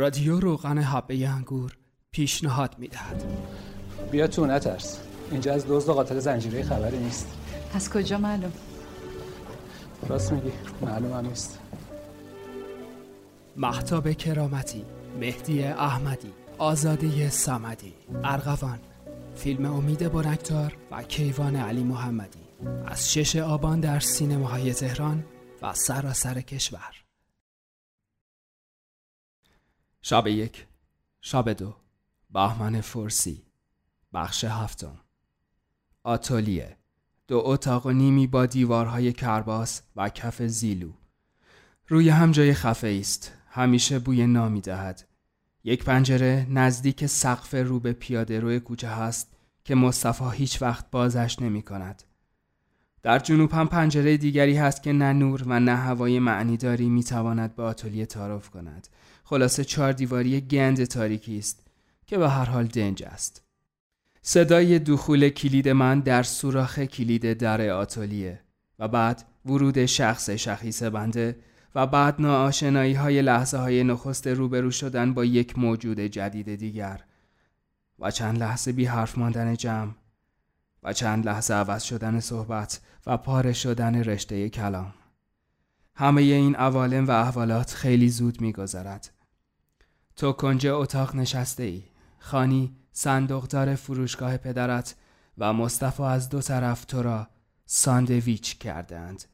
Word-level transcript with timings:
رادیو 0.00 0.40
روغن 0.40 0.78
حبه 0.78 1.28
انگور 1.28 1.76
پیشنهاد 2.10 2.74
می‌دهد. 2.78 3.24
بیا 4.10 4.26
تو 4.26 4.46
نترس. 4.46 5.00
اینجا 5.30 5.54
از 5.54 5.64
دزد 5.68 5.88
و 5.88 5.92
قاتل 5.92 6.18
زنجیره 6.18 6.62
خبری 6.62 6.98
نیست. 6.98 7.28
از 7.74 7.90
کجا 7.90 8.18
معلوم؟ 8.18 8.52
راست 10.08 10.32
میگی. 10.32 10.52
معلوم 10.82 11.12
هم 11.12 11.26
نیست. 11.26 11.58
محتاب 13.56 14.12
کرامتی 14.12 14.84
مهدی 15.20 15.64
احمدی 15.64 16.32
آزاده 16.58 17.30
سمدی 17.30 17.94
ارغوان 18.24 18.78
فیلم 19.34 19.64
امید 19.64 20.12
برکتار 20.12 20.76
و 20.90 21.02
کیوان 21.02 21.56
علی 21.56 21.82
محمدی. 21.82 22.44
از 22.86 23.12
شش 23.12 23.36
آبان 23.36 23.80
در 23.80 24.00
سینماهای 24.00 24.74
تهران 24.74 25.24
و 25.62 25.74
سراسر 25.74 26.40
کشور. 26.40 26.99
شب 30.02 30.26
یک 30.26 30.66
شب 31.20 31.48
دو. 31.48 31.74
بهمن 32.30 32.80
فرسی 32.80 33.42
بخش 34.12 34.44
هفتم. 34.44 34.98
آتولیه 36.02 36.76
دو 37.28 37.42
اتاق 37.44 37.86
و 37.86 37.90
نیمی 37.90 38.26
با 38.26 38.46
دیوارهای 38.46 39.12
کرباس 39.12 39.82
و 39.96 40.08
کف 40.08 40.42
زیلو. 40.42 40.92
روی 41.88 42.08
هم 42.08 42.32
جای 42.32 42.54
خفه 42.54 42.96
است 43.00 43.32
همیشه 43.48 43.98
بوی 43.98 44.26
نامی 44.26 44.60
دهد. 44.60 45.08
یک 45.64 45.84
پنجره 45.84 46.46
نزدیک 46.50 47.06
سقف 47.06 47.54
رو 47.54 47.80
به 47.80 47.92
پیاده 47.92 48.40
روی 48.40 48.60
کوچه 48.60 48.88
هست 48.88 49.36
که 49.64 49.74
مصطفی 49.74 50.24
هیچ 50.32 50.62
وقت 50.62 50.90
بازش 50.90 51.36
نمی 51.40 51.62
کند. 51.62 52.02
در 53.02 53.18
جنوب 53.18 53.52
هم 53.52 53.68
پنجره 53.68 54.16
دیگری 54.16 54.56
هست 54.56 54.82
که 54.82 54.92
نه 54.92 55.12
نور 55.12 55.42
و 55.46 55.60
نه 55.60 55.76
هوای 55.76 56.18
معنیداری 56.18 56.88
می 56.88 57.04
تواند 57.04 57.56
به 57.56 57.62
آتولیه 57.62 58.06
تعارف 58.06 58.50
کند. 58.50 58.88
خلاصه 59.30 59.64
چهار 59.64 59.92
دیواری 59.92 60.40
گند 60.40 60.84
تاریکی 60.84 61.38
است 61.38 61.66
که 62.06 62.18
به 62.18 62.28
هر 62.30 62.44
حال 62.44 62.66
دنج 62.66 63.02
است. 63.02 63.42
صدای 64.22 64.78
دخول 64.78 65.28
کلید 65.28 65.68
من 65.68 66.00
در 66.00 66.22
سوراخ 66.22 66.78
کلید 66.78 67.32
در 67.32 67.70
آتولیه 67.70 68.40
و 68.78 68.88
بعد 68.88 69.24
ورود 69.46 69.86
شخص 69.86 70.30
شخیص 70.30 70.82
بنده 70.82 71.36
و 71.74 71.86
بعد 71.86 72.20
ناآشنایی 72.20 72.94
های 72.94 73.22
لحظه 73.22 73.58
های 73.58 73.84
نخست 73.84 74.26
روبرو 74.26 74.70
شدن 74.70 75.14
با 75.14 75.24
یک 75.24 75.58
موجود 75.58 76.00
جدید 76.00 76.54
دیگر 76.54 77.00
و 77.98 78.10
چند 78.10 78.38
لحظه 78.38 78.72
بی 78.72 78.84
حرف 78.84 79.18
ماندن 79.18 79.54
جمع 79.54 79.92
و 80.82 80.92
چند 80.92 81.26
لحظه 81.26 81.54
عوض 81.54 81.82
شدن 81.82 82.20
صحبت 82.20 82.80
و 83.06 83.16
پاره 83.16 83.52
شدن 83.52 83.94
رشته 83.94 84.48
کلام 84.48 84.94
همه 85.94 86.22
این 86.22 86.54
عوالم 86.54 87.06
و 87.06 87.10
احوالات 87.10 87.72
خیلی 87.72 88.08
زود 88.08 88.40
میگذرد 88.40 89.19
تو 90.20 90.32
کنج 90.32 90.66
اتاق 90.66 91.16
نشسته 91.16 91.62
ای 91.62 91.82
خانی 92.18 92.76
صندوقدار 92.92 93.74
فروشگاه 93.74 94.36
پدرت 94.36 94.94
و 95.38 95.52
مصطفی 95.52 96.02
از 96.02 96.28
دو 96.28 96.40
طرف 96.40 96.84
تو 96.84 97.02
را 97.02 97.28
ساندویچ 97.66 98.58
کردند. 98.58 99.24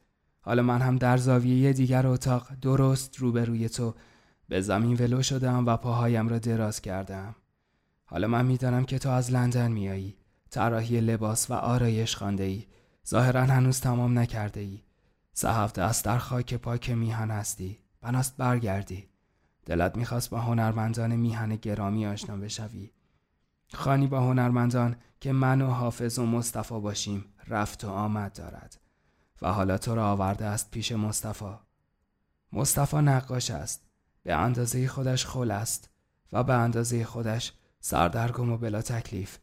حالا 0.40 0.62
من 0.62 0.82
هم 0.82 0.96
در 0.96 1.16
زاویه 1.16 1.72
دیگر 1.72 2.06
اتاق 2.06 2.48
درست 2.62 3.18
روبروی 3.18 3.68
تو 3.68 3.94
به 4.48 4.60
زمین 4.60 4.96
ولو 4.96 5.22
شدم 5.22 5.66
و 5.66 5.76
پاهایم 5.76 6.28
را 6.28 6.38
دراز 6.38 6.80
کردم. 6.80 7.34
حالا 8.04 8.28
من 8.28 8.46
می‌دانم 8.46 8.84
که 8.84 8.98
تو 8.98 9.10
از 9.10 9.32
لندن 9.32 9.72
میایی 9.72 10.16
طراحی 10.50 11.00
لباس 11.00 11.50
و 11.50 11.54
آرایش 11.54 12.16
خانده 12.16 12.42
ای 12.42 12.64
ظاهرا 13.08 13.44
هنوز 13.44 13.80
تمام 13.80 14.18
نکرده 14.18 14.60
ای 14.60 14.82
سه 15.32 15.52
هفته 15.52 15.82
است 15.82 16.04
در 16.04 16.18
خاک 16.18 16.54
پاک 16.54 16.90
میهن 16.90 17.30
هستی. 17.30 17.78
بناست 18.00 18.36
برگردی. 18.36 19.15
دلت 19.66 19.96
می‌خواست 19.96 20.30
با 20.30 20.40
هنرمندان 20.40 21.16
میهن 21.16 21.56
گرامی 21.56 22.06
آشنا 22.06 22.36
بشوی. 22.36 22.90
خانی 23.72 24.06
با 24.06 24.20
هنرمندان 24.20 24.96
که 25.20 25.32
من 25.32 25.62
و 25.62 25.70
حافظ 25.70 26.18
و 26.18 26.26
مصطفی 26.26 26.80
باشیم 26.80 27.24
رفت 27.48 27.84
و 27.84 27.90
آمد 27.90 28.32
دارد. 28.32 28.80
و 29.42 29.52
حالا 29.52 29.78
تو 29.78 29.94
را 29.94 30.10
آورده 30.10 30.44
است 30.44 30.70
پیش 30.70 30.92
مصطفی. 30.92 31.54
مصطفی 32.52 32.96
نقاش 32.96 33.50
است. 33.50 33.86
به 34.22 34.34
اندازه 34.34 34.88
خودش 34.88 35.26
خل 35.26 35.50
است 35.50 35.90
و 36.32 36.44
به 36.44 36.52
اندازه 36.52 37.04
خودش 37.04 37.52
سردرگم 37.80 38.52
و 38.52 38.58
بلا 38.58 38.82
تکلیف. 38.82 39.38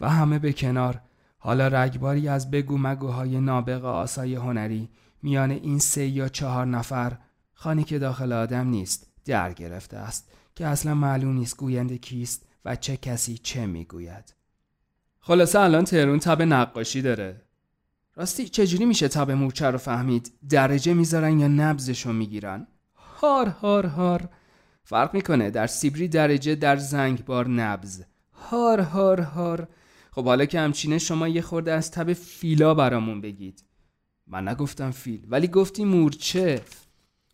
و 0.00 0.08
همه 0.10 0.38
به 0.38 0.52
کنار 0.52 1.00
حالا 1.38 1.68
رگباری 1.68 2.28
از 2.28 2.50
بگو 2.50 2.78
مگوهای 2.78 3.40
نابغ 3.40 3.84
آسای 3.84 4.34
هنری 4.34 4.88
میان 5.22 5.50
این 5.50 5.78
سه 5.78 6.06
یا 6.06 6.28
چهار 6.28 6.66
نفر 6.66 7.18
خانی 7.52 7.84
که 7.84 7.98
داخل 7.98 8.32
آدم 8.32 8.68
نیست. 8.68 9.09
در 9.30 9.52
گرفته 9.52 9.96
است 9.96 10.30
که 10.54 10.66
اصلا 10.66 10.94
معلوم 10.94 11.34
نیست 11.34 11.56
گوینده 11.56 11.98
کیست 11.98 12.46
و 12.64 12.76
چه 12.76 12.96
کسی 12.96 13.38
چه 13.38 13.66
می‌گوید. 13.66 14.34
خلاصه 15.20 15.60
الان 15.60 15.84
تهرون 15.84 16.18
تب 16.18 16.42
نقاشی 16.42 17.02
داره. 17.02 17.42
راستی 18.14 18.48
چجوری 18.48 18.84
میشه 18.84 19.08
تب 19.08 19.30
مورچه 19.30 19.66
رو 19.66 19.78
فهمید؟ 19.78 20.32
درجه 20.48 20.94
می‌ذارن 20.94 21.38
یا 21.38 21.48
نبزشو 21.48 22.12
می‌گیرن؟ 22.12 22.66
هار 22.94 23.48
هار 23.48 23.86
هار. 23.86 24.28
فرق 24.84 25.14
می‌کنه 25.14 25.50
در 25.50 25.66
سیبری 25.66 26.08
درجه 26.08 26.54
در 26.54 26.76
زنگ 26.76 27.24
بار 27.24 27.48
نبز 27.48 28.04
هار 28.32 28.80
هار 28.80 29.20
هار. 29.20 29.68
خب 30.12 30.24
حالا 30.24 30.44
که 30.44 30.60
همچینه 30.60 30.98
شما 30.98 31.28
یه 31.28 31.42
خورده 31.42 31.72
از 31.72 31.90
تب 31.90 32.12
فیلا 32.12 32.74
برامون 32.74 33.20
بگید. 33.20 33.64
من 34.26 34.48
نگفتم 34.48 34.90
فیل 34.90 35.26
ولی 35.28 35.48
گفتی 35.48 35.84
مورچه. 35.84 36.62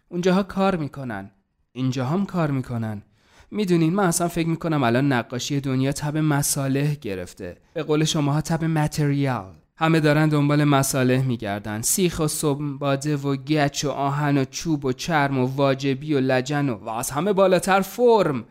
اونجاها 0.08 0.42
کار 0.42 0.76
می‌کنن. 0.76 1.30
اینجا 1.76 2.06
هم 2.06 2.26
کار 2.26 2.50
می‌کنن. 2.50 3.02
می‌دونین 3.50 3.94
من 3.94 4.04
اصلا 4.04 4.28
فکر 4.28 4.48
می‌کنم 4.48 4.82
الان 4.82 5.12
نقاشی 5.12 5.60
دنیا 5.60 5.92
تب 5.92 6.16
مصالح 6.16 6.94
گرفته. 6.94 7.56
به 7.74 7.82
قول 7.82 8.04
شماها 8.04 8.40
تب 8.40 8.64
متریال. 8.64 9.54
همه 9.76 10.00
دارن 10.00 10.28
دنبال 10.28 10.64
مصالح 10.64 11.22
میگردن. 11.22 11.82
سیخ 11.82 12.20
و 12.20 12.26
سنباده 12.26 13.16
و 13.16 13.36
گچ 13.36 13.84
و 13.84 13.90
آهن 13.90 14.38
و 14.38 14.44
چوب 14.44 14.84
و 14.84 14.92
چرم 14.92 15.38
و 15.38 15.46
واجبی 15.46 16.14
و 16.14 16.20
لجن 16.20 16.68
و, 16.68 16.74
و 16.74 16.88
از 16.88 17.10
همه 17.10 17.32
بالاتر 17.32 17.80
فرم. 17.80 18.44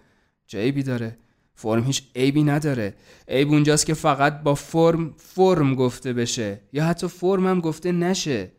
چه 0.47 0.59
عیبی 0.59 0.83
داره. 0.83 1.17
فرم 1.55 1.83
هیچ 1.83 2.03
عیبی 2.15 2.43
نداره. 2.43 2.93
عیب 3.27 3.49
اونجاست 3.49 3.85
که 3.85 3.93
فقط 3.93 4.43
با 4.43 4.55
فرم 4.55 5.13
فرم 5.17 5.75
گفته 5.75 6.13
بشه. 6.13 6.61
یا 6.73 6.85
حتی 6.85 7.07
فرم 7.07 7.47
هم 7.47 7.59
گفته 7.59 7.91
نشه. 7.91 8.51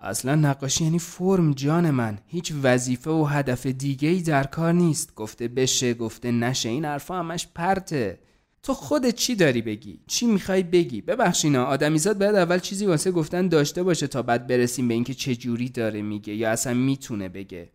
اصلا 0.00 0.34
نقاشی 0.34 0.84
یعنی 0.84 0.98
فرم 0.98 1.52
جان 1.52 1.90
من. 1.90 2.18
هیچ 2.26 2.52
وظیفه 2.62 3.10
و 3.10 3.24
هدف 3.24 3.66
دیگه 3.66 4.08
ای 4.08 4.22
در 4.22 4.44
کار 4.44 4.72
نیست. 4.72 5.14
گفته 5.14 5.48
بشه 5.48 5.94
گفته 5.94 6.30
نشه. 6.30 6.68
این 6.68 6.84
حرفا 6.84 7.18
همش 7.18 7.48
پرته. 7.54 8.18
تو 8.62 8.74
خودت 8.74 9.14
چی 9.14 9.34
داری 9.34 9.62
بگی؟ 9.62 10.00
چی 10.06 10.26
می‌خوای 10.26 10.62
بگی؟ 10.62 11.00
ببخشینا 11.00 11.64
آدمیزاد 11.64 12.18
باید 12.18 12.34
اول 12.34 12.58
چیزی 12.58 12.86
واسه 12.86 13.10
گفتن 13.10 13.48
داشته 13.48 13.82
باشه 13.82 14.06
تا 14.06 14.22
بعد 14.22 14.46
برسیم 14.46 14.88
به 14.88 14.94
اینکه 14.94 15.14
چه 15.14 15.36
جوری 15.36 15.68
داره 15.68 16.02
میگه 16.02 16.34
یا 16.34 16.50
اصلا 16.50 16.74
می‌تونه 16.74 17.28
بگه. 17.28 17.72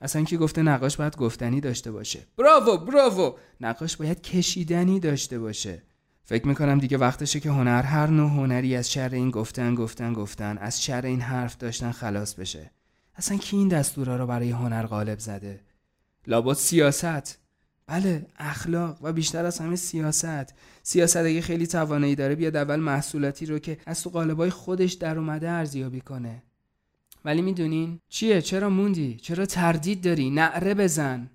اصلا 0.00 0.24
که 0.24 0.36
گفته 0.36 0.62
نقاش 0.62 0.96
باید 0.96 1.16
گفتنی 1.16 1.60
داشته 1.60 1.92
باشه؟ 1.92 2.20
براوو 2.38 2.76
براوو 2.76 3.32
نقاش 3.60 3.96
باید 3.96 4.20
کشیدنی 4.20 5.00
داشته 5.00 5.38
باشه. 5.38 5.82
فکر 6.24 6.48
می‌کنم 6.48 6.78
دیگه 6.78 6.98
وقتشه 6.98 7.40
که 7.40 7.50
هنر 7.50 7.82
هر 7.82 8.06
نوع 8.06 8.30
هنری 8.30 8.76
از 8.76 8.92
شر 8.92 9.10
این 9.14 9.30
گفتن 9.30 9.74
گفتن 9.74 10.12
گفتن 10.12 10.58
از 10.58 10.82
شر 10.82 11.06
این 11.06 11.20
حرف 11.20 11.56
داشتن 11.56 11.92
خلاص 11.92 12.34
بشه. 12.34 12.70
اصلا 13.14 13.36
کی 13.38 13.56
این 13.56 13.68
دستورا 13.68 14.16
رو 14.16 14.26
برای 14.26 14.50
هنر 14.50 14.86
غالب 14.86 15.18
زده؟ 15.18 15.60
لابد 16.26 16.56
سیاست. 16.56 17.38
بله 17.86 18.26
اخلاق 18.38 18.98
و 19.02 19.12
بیشتر 19.12 19.44
از 19.44 19.58
همه 19.58 19.76
سیاست. 19.76 20.54
سیاست 20.82 21.16
اگه 21.16 21.40
خیلی 21.40 21.66
توانایی 21.66 22.14
داره 22.14 22.34
بیاد 22.34 22.56
اول 22.56 22.76
محصولاتی 22.76 23.46
رو 23.46 23.58
که 23.58 23.78
از 23.86 24.02
تو 24.02 24.10
قالبای 24.10 24.50
خودش 24.50 24.92
در 24.92 25.18
اومده 25.18 25.50
ارزیابی 25.50 26.00
کنه. 26.00 26.42
ولی 27.24 27.42
می‌دونین 27.42 27.98
چیه؟ 28.08 28.42
چرا 28.42 28.70
موندی؟ 28.70 29.16
چرا 29.16 29.46
تردید 29.46 30.04
داری؟ 30.04 30.30
نعره 30.30 30.74
بزن. 30.74 31.30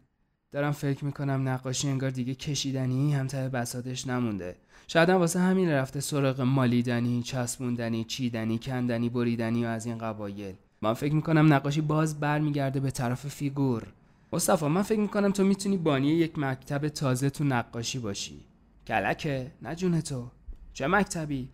دارم 0.52 0.72
فکر 0.72 1.06
می‌کنم 1.06 1.50
نقاشی 1.50 1.88
انگار 1.90 2.10
دیگه 2.10 2.36
کشیدنی 2.36 3.14
هم 3.14 3.28
ته 3.28 3.50
بساتش 3.50 4.08
نمونده. 4.08 4.56
شاید 4.88 5.10
هم 5.10 5.16
واسه 5.16 5.40
همین 5.40 5.70
رفته 5.70 6.00
سراغ 6.00 6.42
مالیدنی 6.42 7.24
چسبوندنی 7.24 8.04
چیدنی 8.04 8.60
کندنی 8.60 9.10
بریدنی 9.10 9.66
و 9.66 9.68
از 9.68 9.86
این 9.86 9.98
قبایل. 9.98 10.56
من 10.82 10.94
فکر 10.94 11.14
می‌کنم 11.14 11.54
نقاشی 11.54 11.82
باز 11.82 12.20
برمیگرده 12.20 12.80
به 12.80 12.92
طرف 12.92 13.28
فیگور. 13.28 13.88
مصطفی 14.34 14.66
من 14.66 14.82
فکر 14.82 15.00
می‌کنم 15.00 15.32
تو 15.32 15.44
می‌تونی 15.44 15.78
بانی 15.78 16.08
یک 16.08 16.40
مکتب 16.40 16.88
تازه 16.88 17.30
تو 17.30 17.44
نقاشی 17.44 18.00
باشی. 18.00 18.40
کلکه 18.88 19.52
نه 19.62 20.02
تو. 20.02 20.32
چه 20.74 20.88
مکتبی؟ 20.88 21.50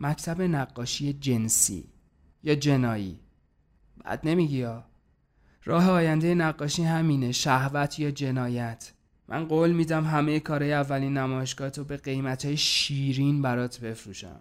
مکتب 0.00 0.42
نقاشی 0.42 1.12
جنسی 1.12 1.84
یا 2.42 2.54
جنایی؟ 2.54 3.18
بعد 4.04 4.20
نمیگی 4.24 4.58
یا؟ 4.58 4.84
راه 5.64 5.90
آینده 5.90 6.34
نقاشی 6.34 6.82
همینه 6.82 7.32
شهوت 7.32 7.98
یا 7.98 8.10
جنایت. 8.10 8.92
من 9.28 9.48
قول 9.48 9.72
میدم 9.72 10.04
همه 10.04 10.40
کارهای 10.40 10.72
اولین 10.72 11.18
نمایشگاه 11.18 11.70
تو 11.70 11.84
به 11.84 11.96
قیمت 11.96 12.44
های 12.44 12.56
شیرین 12.56 13.42
برات 13.42 13.80
بفروشم. 13.80 14.40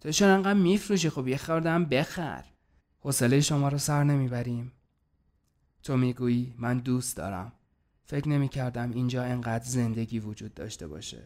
تو 0.00 0.12
چون 0.12 0.28
انقدر 0.28 0.58
میفروشی؟ 0.58 1.10
خب 1.10 1.28
یه 1.28 1.36
خوردم 1.36 1.84
بخر. 1.84 2.44
حوصله 3.00 3.40
شما 3.40 3.68
رو 3.68 3.78
سر 3.78 4.04
نمی‌بریم. 4.04 4.72
تو 5.82 5.96
می‌گویی 5.96 6.54
من 6.58 6.78
دوست 6.78 7.16
دارم. 7.16 7.52
فکر 8.04 8.28
نمی 8.28 8.48
کردم 8.48 8.90
اینجا 8.90 9.24
انقدر 9.24 9.64
زندگی 9.64 10.18
وجود 10.18 10.54
داشته 10.54 10.86
باشه. 10.86 11.22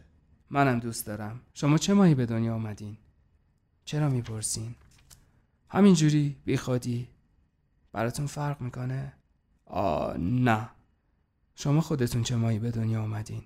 منم 0.49 0.79
دوست 0.79 1.07
دارم. 1.07 1.41
شما 1.53 1.77
چه 1.77 1.93
ماهی 1.93 2.15
به 2.15 2.25
دنیا 2.25 2.55
آمدین؟ 2.55 2.97
چرا 3.85 4.09
می‌پرسین؟ 4.09 4.75
همینجوری 5.69 6.35
بی 6.45 6.57
خودی 6.57 7.07
براتون 7.91 8.27
فرق 8.27 8.61
می‌کنه؟ 8.61 9.13
آ 9.69 10.13
نه 10.17 10.69
شما 11.55 11.81
خودتون 11.81 12.23
چه 12.23 12.35
ماهی 12.35 12.59
به 12.59 12.71
دنیا 12.71 13.03
آمدین؟ 13.03 13.43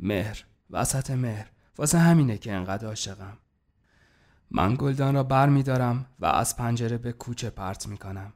مهر 0.00 0.44
وسط 0.70 1.10
مهر 1.10 1.50
واسه 1.78 1.98
همینه 1.98 2.38
که 2.38 2.52
انقدر 2.52 2.86
عاشقم 2.86 3.38
من 4.50 4.74
گلدان 4.78 5.14
را 5.14 5.22
بر 5.22 5.48
می 5.48 5.62
دارم 5.62 6.06
و 6.20 6.26
از 6.26 6.56
پنجره 6.56 6.98
به 6.98 7.12
کوچه 7.12 7.50
پرت 7.50 7.86
می 7.86 7.98
کنم. 7.98 8.32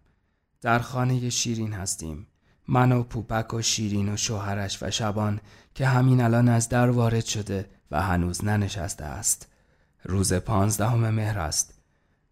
در 0.61 0.79
خانه 0.79 1.31
شیرین 1.31 1.73
هستیم. 1.73 2.27
من 2.69 2.93
و 2.93 3.03
پوپک 3.03 3.55
و 3.55 3.63
شیرین 3.63 4.13
و 4.13 4.17
شوهرش 4.17 4.83
و 4.83 4.91
شبان 4.91 5.41
که 5.75 5.87
همین 5.87 6.21
الان 6.21 6.49
از 6.49 6.69
در 6.69 6.91
وارد 6.91 7.25
شده 7.25 7.71
و 7.91 8.03
هنوز 8.03 8.45
ننشسته 8.45 9.05
است. 9.05 9.49
روز 10.05 10.33
پانزدهم 10.33 11.11
مهر 11.11 11.39
است. 11.39 11.75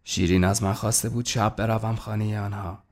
شیرین 0.03 0.43
از 0.43 0.63
من 0.63 0.73
خواسته 0.73 1.09
بود 1.09 1.25
شب 1.25 1.55
بروم 1.55 1.95
خانه 1.95 2.39
آنها. 2.39 2.83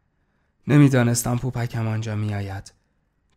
نمی‌دانستم 0.70 1.38
پوپکم 1.38 1.88
آنجا 1.88 2.16
می 2.16 2.36
آید. 2.36 2.74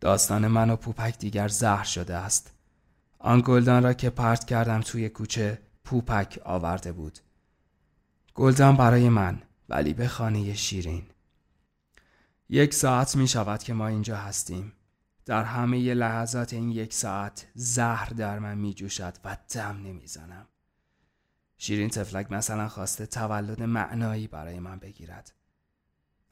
داستان 0.01 0.49
من 0.49 0.71
و 0.71 0.77
پوپک 0.77 1.19
دیگر 1.19 1.49
زهر 1.49 1.85
شده 1.85 2.17
است. 2.17 2.51
آن 3.19 3.43
گلدان 3.45 3.83
را 3.83 3.93
که 3.93 4.11
پرت 4.11 4.45
کردم 4.45 4.81
توی 4.81 5.09
کوچه 5.09 5.59
پوپک 5.85 6.41
آورده 6.45 6.93
بود. 6.93 7.19
گلدان 8.35 8.77
برای 8.77 9.09
من 9.09 9.43
ولی 9.69 9.95
به 9.95 10.09
خانه 10.09 10.55
شیرین. 10.55 11.07
یک 12.49 12.75
ساعت 12.75 13.17
می 13.17 13.29
شود 13.29 13.63
که 13.63 13.75
ما 13.75 13.87
اینجا 13.87 14.17
هستیم. 14.17 14.73
در 15.25 15.45
همه 15.45 15.95
لحظات 15.95 16.53
این 16.53 16.71
یک 16.71 16.95
ساعت 16.95 17.47
زهر 17.55 18.09
در 18.09 18.39
من 18.39 18.59
می 18.59 18.75
جوشد 18.75 19.15
و 19.25 19.37
دم 19.55 19.81
نمی 19.85 20.07
زنم. 20.07 20.47
شیرین 21.59 21.91
تفلک 21.91 22.33
مثلا 22.33 22.69
خواسته 22.69 23.07
تولد 23.07 23.63
معنایی 23.63 24.27
برای 24.27 24.59
من 24.59 24.79
بگیرد. 24.79 25.33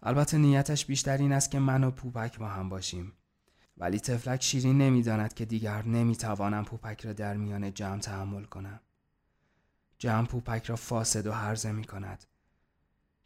البته 0.02 0.38
نیتش 0.38 0.86
بیشتر 0.86 1.16
این 1.16 1.32
است 1.32 1.50
که 1.50 1.58
من 1.58 1.84
و 1.84 1.90
پوپک 1.90 2.38
با 2.38 2.48
هم 2.48 2.68
باشیم. 2.68 3.12
ولی 3.76 4.00
تفلک 4.00 4.42
شیرین 4.42 4.78
نمی‌داند 4.78 5.34
که 5.34 5.44
دیگر 5.44 5.82
نمی‌توانم 5.82 6.64
پوپک 6.64 7.06
را 7.06 7.12
در 7.12 7.36
میان 7.36 7.74
جمع 7.74 7.98
تحمل 7.98 8.44
کنم. 8.44 8.80
جمع 9.98 10.26
پوپک 10.26 10.64
را 10.64 10.76
فاسد 10.76 11.26
و 11.26 11.32
هرزه 11.32 11.72
می 11.72 11.84
کند. 11.84 12.24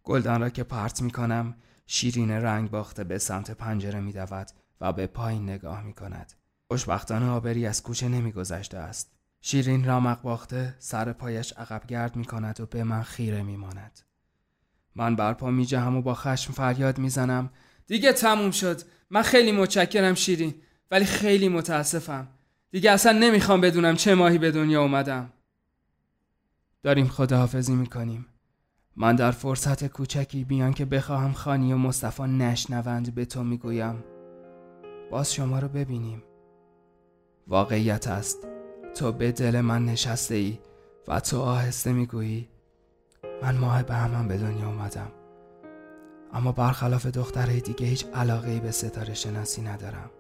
گلدان 0.03 0.41
را 0.41 0.50
که 0.50 0.65
پرت 0.65 1.03
می 1.03 1.11
کنم 1.11 1.55
شیرین 1.87 2.31
رنگ 2.31 2.71
باخته 2.71 3.05
به 3.05 3.19
سمت 3.19 3.50
پنجره 3.50 4.00
می 4.00 4.12
دود 4.12 4.47
و 4.81 4.93
به 4.93 5.06
پایین 5.06 5.43
نگاه 5.43 5.82
می 5.82 5.93
کند. 5.93 6.32
خوشبختانه 6.69 7.29
آبری 7.29 7.67
از 7.67 7.82
کوچه 7.82 8.09
نمی 8.09 8.32
گذشته 8.32 8.79
است. 8.79 9.11
شیرین 9.41 9.85
رامق 9.85 10.23
باخته 10.23 10.76
سر 10.79 11.12
پایش 11.12 11.53
عقب 11.53 11.87
گرد 11.87 12.17
می 12.17 12.25
کند 12.25 12.61
و 12.61 12.67
به 12.67 12.85
من 12.85 13.03
خیره 13.03 13.43
می 13.43 13.56
ماند. 13.56 14.00
من 14.96 15.17
برپا 15.17 15.50
می 15.50 15.67
جهم 15.67 15.96
و 15.96 16.02
با 16.02 16.14
خشم 16.14 16.52
فریاد 16.52 16.99
می 16.99 17.11
زنم 17.11 17.50
دیگه 17.87 18.12
تموم 18.12 18.50
شد. 18.50 18.81
من 19.11 19.23
خیلی 19.23 19.52
متشکرم 19.52 20.14
شیرین 20.14 20.55
ولی 20.91 21.05
خیلی 21.05 21.49
متاسفم. 21.49 22.29
دیگه 22.70 22.91
اصلا 22.91 23.19
نمی‌خوام 23.19 23.61
بدونم 23.61 23.96
چه 23.96 24.14
ماهی 24.14 24.38
به 24.38 24.50
دنیا 24.50 24.82
اومدم. 24.82 25.32
داریم 26.82 27.08
خداحافظی 27.08 27.75
می‌کنیم. 27.75 28.26
من 28.96 29.17
در 29.17 29.31
فرصت 29.31 29.87
کوچکی 29.87 30.44
بیان 30.44 30.73
که 30.73 30.85
بخواهم 30.85 31.32
خانی 31.32 31.73
و 31.73 31.76
مصطفی 31.76 32.23
نشنوند 32.23 33.14
به 33.14 33.25
تو 33.25 33.44
می‌گویم. 33.44 34.05
باز 35.11 35.35
شما 35.35 35.58
رو 35.58 35.69
ببینیم. 35.69 36.23
واقعیت 37.49 38.08
است. 38.08 38.47
تو 38.97 39.12
به 39.12 39.32
دل 39.32 39.61
من 39.61 39.85
نشسته 39.85 40.35
ای 40.35 40.58
و 41.08 41.20
تو 41.20 41.40
آهسته 41.40 41.93
می‌گویی. 41.93 42.49
من 43.42 43.56
ماه 43.56 43.82
به 43.82 43.94
همم 43.94 44.28
به 44.28 44.38
دنیا 44.38 44.66
اومدم. 44.66 45.10
اما 46.32 46.52
برخلاف 46.52 47.06
دخترهای 47.06 47.60
دیگه 47.60 47.86
هیچ 47.86 48.06
علاقه 48.14 48.50
ای 48.50 48.60
به 48.60 48.70
ستاره 48.70 49.14
شناسی 49.14 49.62
ندارم. 49.62 50.10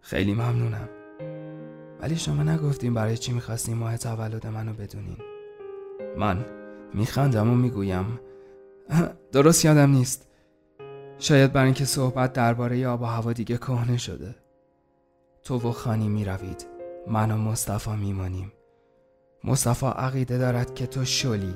خیلی 0.00 0.34
ممنونم. 0.34 0.88
ولی 2.00 2.16
شما 2.16 2.42
نگفتیم 2.42 2.94
برای 2.94 3.16
چی 3.16 3.32
می‌خواستیم 3.32 3.76
ماه 3.76 3.96
تولد 3.96 4.46
منو 4.46 4.72
بدونین. 4.72 5.16
من 6.16 6.44
میخندم 6.94 7.50
و 7.50 7.54
می‌گویم 7.54 8.20
درست 9.32 9.64
یادم 9.64 9.90
نیست. 9.90 10.26
شاید 11.18 11.52
برای 11.52 11.64
اینکه 11.64 11.84
صحبت 11.84 12.32
درباره 12.32 12.88
آب 12.88 13.02
و 13.02 13.04
هوا 13.04 13.32
دیگه 13.32 13.56
کهنه 13.56 13.96
شده. 13.96 14.34
تو 15.44 15.68
و 15.68 15.72
خانی 15.72 16.08
می‌روید. 16.08 16.66
من 17.06 17.30
و 17.30 17.36
مصطفی 17.36 17.90
میمانیم. 17.90 18.52
مصطفی 19.44 19.86
عقیده 19.86 20.38
دارد 20.38 20.74
که 20.74 20.86
تو 20.86 21.04
شلی. 21.04 21.54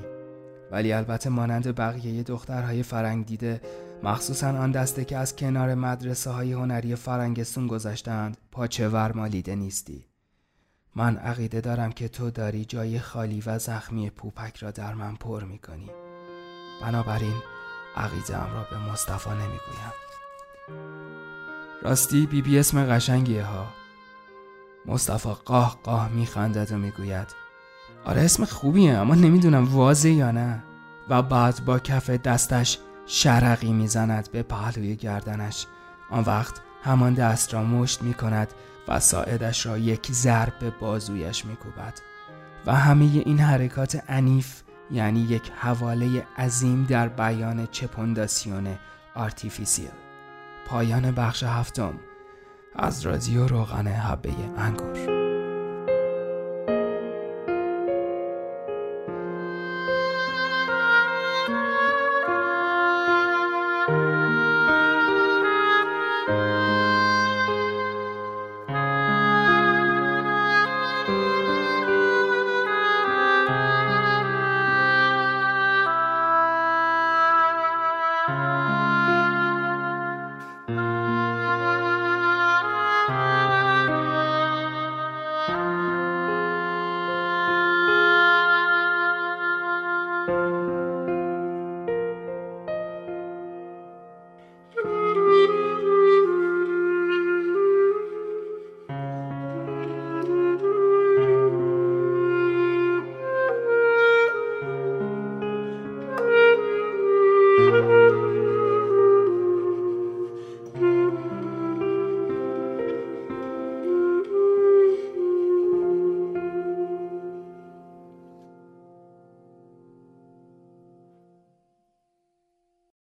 ولی 0.71 0.93
البته 0.93 1.31
مانند 1.31 1.75
بقیه 1.75 2.23
دخترهای 2.23 2.83
فرنگ 2.83 3.27
دیده 3.27 3.61
مخصوصا 4.03 4.49
آن 4.49 4.71
دسته 4.71 5.05
که 5.05 5.17
از 5.17 5.37
کنار 5.37 5.75
مدرسه 5.75 6.31
های 6.31 6.53
هنری 6.53 6.97
فرنگستون 6.97 7.67
گذاشتند 7.67 8.37
پاچه 8.53 8.89
ورمالیده 8.89 9.55
نیستی. 9.55 10.05
من 10.97 11.17
عقیده 11.17 11.61
دارم 11.61 11.93
که 11.93 12.09
تو 12.09 12.31
داری 12.31 12.65
جای 12.65 12.99
خالی 12.99 13.43
و 13.47 13.59
زخمی 13.59 14.11
پوپک 14.11 14.57
را 14.57 14.71
در 14.71 14.95
من 14.95 15.15
پر 15.15 15.45
می 15.45 15.59
کنی 15.59 15.91
بنابراین 16.83 17.35
عقیده 17.97 18.53
را 18.53 18.67
به 18.71 18.93
مصطفی 18.93 19.31
نمی 19.31 19.41
گویم 19.41 19.93
راستی 21.83 22.27
بی 22.27 22.43
بی 22.43 22.59
اسم 22.59 22.85
قشنگیه 22.85 23.45
ها. 23.45 23.67
مصطفی 24.87 25.33
قاه 25.45 25.81
قاه 25.83 26.09
می 26.09 26.27
خندد 26.27 26.73
و 26.73 26.77
می 26.77 26.91
گوید 26.91 27.44
آره 28.05 28.21
اسم 28.21 28.45
خوبیه 28.45 28.93
اما 28.93 29.15
نمی‌دونم 29.15 29.65
واضح 29.65 30.09
یا 30.09 30.31
نه. 30.31 30.63
و 31.09 31.23
بعد 31.23 31.65
با 31.65 31.79
کف 31.79 32.11
دستش 32.11 32.79
شرقی 33.07 33.73
می‌زند 33.73 34.29
به 34.33 34.43
پهلوی 34.43 34.97
گردنش. 34.97 35.67
آن 36.11 36.25
وقت 36.27 36.55
همان 36.85 37.15
دست 37.15 37.55
را 37.55 37.63
مشت 37.63 38.03
می 38.03 38.15
کند 38.15 38.49
و 38.89 39.01
ساعدش 39.01 39.67
را 39.67 39.79
یک 39.79 40.13
ضرب 40.13 40.53
به 40.61 40.71
بازویش 40.71 41.45
می 41.45 41.57
کوبد 41.57 41.95
و 42.67 42.75
همه 42.75 43.05
این 43.05 43.39
حرکات 43.39 44.11
عنیف 44.11 44.63
یعنی 44.91 45.21
یک 45.21 45.53
حواله 45.57 46.27
عظیم 46.39 46.85
در 46.85 47.09
بیان 47.09 47.67
چپونداسیون 47.67 48.67
artificielle. 49.15 49.91
پایان 50.67 51.11
بخش 51.11 51.43
هفتم. 51.43 51.95
از 52.77 53.07
رادیو 53.07 53.47
روغن 53.47 53.87
حبه 53.87 54.33
انگور. 54.57 55.14